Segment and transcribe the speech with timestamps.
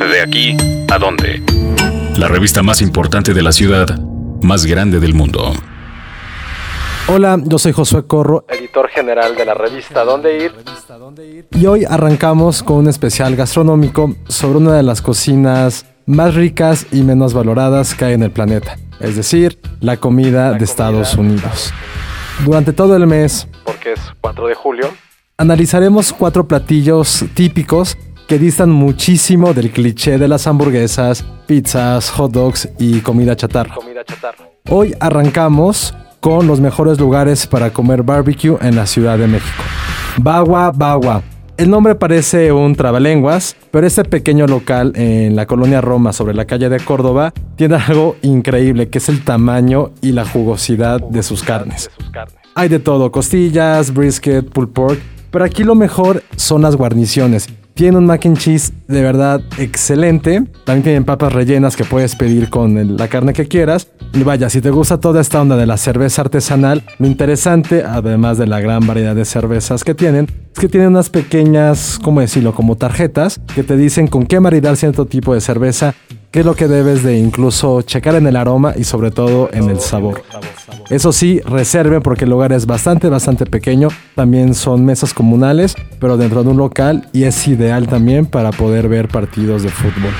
[0.00, 0.56] De aquí
[0.90, 1.42] a dónde.
[2.16, 4.00] La revista más importante de la ciudad,
[4.40, 5.52] más grande del mundo.
[7.06, 10.54] Hola, yo soy Josué Corro, editor general de la revista Dónde Ir.
[11.50, 17.02] Y hoy arrancamos con un especial gastronómico sobre una de las cocinas más ricas y
[17.02, 21.74] menos valoradas que hay en el planeta, es decir, la comida de Estados Unidos.
[22.46, 24.90] Durante todo el mes, porque es 4 de julio,
[25.36, 27.98] analizaremos cuatro platillos típicos
[28.30, 33.74] que distan muchísimo del cliché de las hamburguesas, pizzas, hot dogs y comida chatarra.
[33.74, 34.48] comida chatarra.
[34.68, 39.64] Hoy arrancamos con los mejores lugares para comer barbecue en la Ciudad de México.
[40.18, 41.24] Bagua Bagua.
[41.56, 46.44] El nombre parece un trabalenguas, pero este pequeño local en la colonia Roma sobre la
[46.44, 51.42] calle de Córdoba tiene algo increíble que es el tamaño y la jugosidad de sus
[51.42, 51.90] carnes.
[52.54, 55.00] Hay de todo, costillas, brisket, pulled pork,
[55.32, 57.48] pero aquí lo mejor son las guarniciones.
[57.74, 60.42] Tiene un mac and cheese de verdad excelente.
[60.64, 63.88] También tienen papas rellenas que puedes pedir con la carne que quieras.
[64.12, 68.38] Y vaya, si te gusta toda esta onda de la cerveza artesanal, lo interesante, además
[68.38, 72.52] de la gran variedad de cervezas que tienen, es que tienen unas pequeñas, ¿cómo decirlo?,
[72.52, 75.94] como tarjetas que te dicen con qué maridar cierto tipo de cerveza
[76.30, 79.68] qué es lo que debes de incluso checar en el aroma y sobre todo en
[79.68, 80.22] el sabor.
[80.88, 83.88] Eso sí, reserven porque el lugar es bastante, bastante pequeño.
[84.14, 88.88] También son mesas comunales, pero dentro de un local y es ideal también para poder
[88.88, 90.12] ver partidos de fútbol.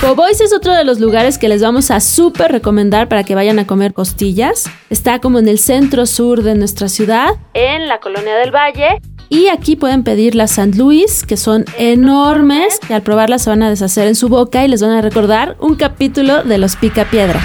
[0.00, 3.60] Poboys es otro de los lugares que les vamos a súper recomendar para que vayan
[3.60, 4.68] a comer costillas.
[4.90, 9.00] Está como en el centro sur de nuestra ciudad, en la colonia del Valle.
[9.32, 10.76] Y aquí pueden pedir las St.
[10.76, 14.68] Louis, que son enormes, y al probarlas se van a deshacer en su boca y
[14.68, 17.40] les van a recordar un capítulo de los Pica Piedra.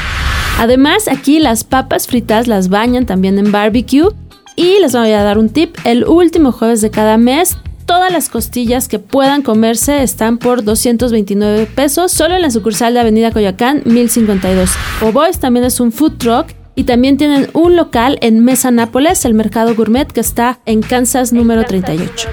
[0.60, 4.10] Además, aquí las papas fritas las bañan también en barbecue.
[4.58, 8.28] Y les voy a dar un tip, el último jueves de cada mes todas las
[8.28, 13.82] costillas que puedan comerse están por 229 pesos, solo en la sucursal de Avenida Coyoacán,
[13.86, 14.72] 1052.
[15.14, 16.48] Boys también es un food truck
[16.78, 21.34] y también tienen un local en Mesa Nápoles, el mercado gourmet que está en Kansas
[21.34, 22.30] número 38.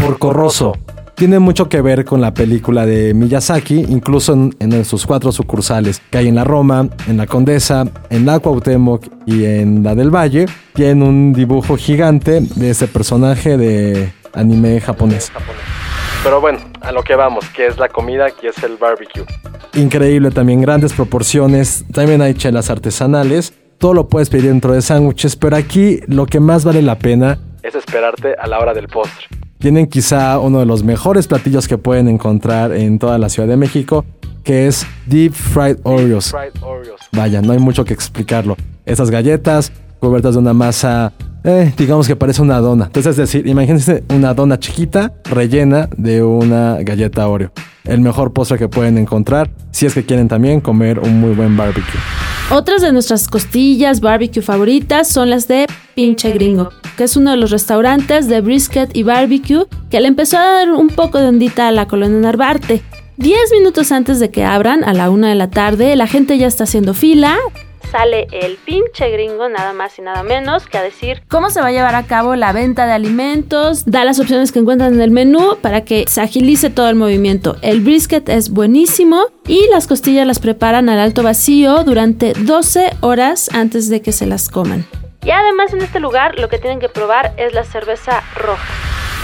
[0.00, 0.74] Por Corroso.
[1.16, 6.18] Tiene mucho que ver con la película de Miyazaki, incluso en, sus cuatro sucursales, que
[6.18, 10.46] hay en la Roma, en la Condesa, en la Cuauhtémoc y en la del Valle.
[10.74, 15.32] Tiene un dibujo gigante de ese personaje de anime japonés.
[16.26, 19.24] Pero bueno, a lo que vamos, que es la comida, que es el barbecue
[19.76, 21.84] increíble también, grandes proporciones.
[21.92, 23.54] También hay chelas artesanales.
[23.78, 27.38] Todo lo puedes pedir dentro de sándwiches, pero aquí lo que más vale la pena
[27.62, 29.26] es esperarte a la hora del postre.
[29.58, 33.56] Tienen quizá uno de los mejores platillos que pueden encontrar en toda la Ciudad de
[33.56, 34.04] México,
[34.42, 36.34] que es Deep Fried Oreos.
[37.12, 38.56] Vaya, no hay mucho que explicarlo.
[38.84, 41.12] Esas galletas cubiertas de una masa,
[41.46, 42.86] eh, digamos que parece una dona.
[42.86, 47.50] Entonces, es decir, imagínense una dona chiquita rellena de una galleta Oreo
[47.86, 51.56] el mejor postre que pueden encontrar si es que quieren también comer un muy buen
[51.56, 52.00] barbecue.
[52.50, 57.36] Otras de nuestras costillas barbecue favoritas son las de Pinche Gringo, que es uno de
[57.36, 61.68] los restaurantes de brisket y barbecue que le empezó a dar un poco de ondita
[61.68, 62.82] a la colonia Narvarte.
[63.16, 66.46] Diez minutos antes de que abran, a la una de la tarde, la gente ya
[66.46, 67.36] está haciendo fila,
[67.90, 71.68] sale el pinche gringo, nada más y nada menos, que a decir cómo se va
[71.68, 75.10] a llevar a cabo la venta de alimentos, da las opciones que encuentran en el
[75.10, 77.56] menú para que se agilice todo el movimiento.
[77.62, 83.50] El brisket es buenísimo y las costillas las preparan al alto vacío durante 12 horas
[83.52, 84.86] antes de que se las coman.
[85.24, 88.72] Y además en este lugar lo que tienen que probar es la cerveza roja.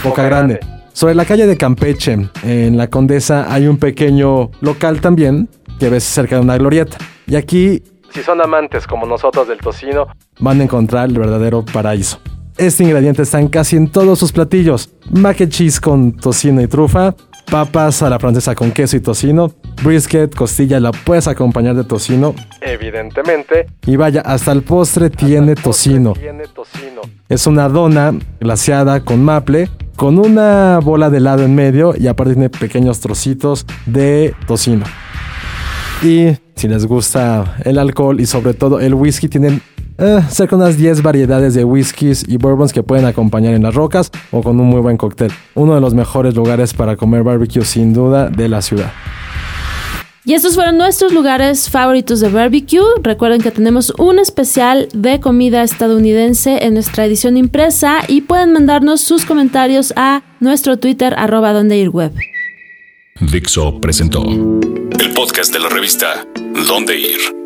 [0.02, 0.60] Boca Grande.
[0.94, 5.48] Sobre la calle de Campeche, en la Condesa, hay un pequeño local también
[5.78, 6.98] que ves cerca de una glorieta.
[7.26, 10.08] Y aquí si son amantes como nosotros del tocino,
[10.40, 12.20] van a encontrar el verdadero paraíso.
[12.58, 14.90] Este ingrediente está en casi en todos sus platillos.
[15.10, 17.14] Mac and cheese con tocino y trufa,
[17.50, 19.52] papas a la francesa con queso y tocino,
[19.82, 22.34] brisket, costilla, la puedes acompañar de tocino.
[22.60, 23.66] Evidentemente.
[23.86, 26.12] Y vaya, hasta el postre, tiene, tocino.
[26.12, 27.00] tiene tocino.
[27.28, 32.34] Es una dona glaseada con maple, con una bola de helado en medio y aparte
[32.34, 34.84] tiene pequeños trocitos de tocino.
[36.02, 39.62] Y si les gusta el alcohol y sobre todo el whisky, tienen
[39.98, 43.74] eh, cerca de unas 10 variedades de whiskies y bourbons que pueden acompañar en las
[43.74, 45.30] rocas o con un muy buen cóctel.
[45.54, 48.90] Uno de los mejores lugares para comer barbecue sin duda de la ciudad.
[50.24, 52.80] Y estos fueron nuestros lugares favoritos de barbecue.
[53.02, 59.00] Recuerden que tenemos un especial de comida estadounidense en nuestra edición impresa y pueden mandarnos
[59.00, 61.90] sus comentarios a nuestro Twitter arroba donde ir.
[63.30, 66.26] Dixo presentó el podcast de la revista
[66.66, 67.41] Dónde Ir.